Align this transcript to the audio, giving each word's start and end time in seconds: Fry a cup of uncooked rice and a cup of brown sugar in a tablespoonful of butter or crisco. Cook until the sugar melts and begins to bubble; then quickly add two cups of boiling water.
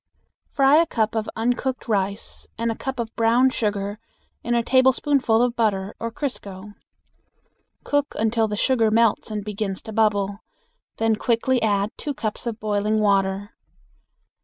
Fry 0.49 0.77
a 0.77 0.87
cup 0.87 1.13
of 1.13 1.29
uncooked 1.35 1.87
rice 1.87 2.47
and 2.57 2.71
a 2.71 2.75
cup 2.75 2.99
of 2.99 3.15
brown 3.15 3.51
sugar 3.51 3.99
in 4.43 4.55
a 4.55 4.63
tablespoonful 4.63 5.43
of 5.43 5.55
butter 5.55 5.93
or 5.99 6.09
crisco. 6.11 6.73
Cook 7.83 8.15
until 8.17 8.47
the 8.47 8.55
sugar 8.55 8.89
melts 8.89 9.29
and 9.29 9.45
begins 9.45 9.79
to 9.83 9.93
bubble; 9.93 10.39
then 10.97 11.17
quickly 11.17 11.61
add 11.61 11.91
two 11.97 12.15
cups 12.15 12.47
of 12.47 12.59
boiling 12.59 12.99
water. 12.99 13.53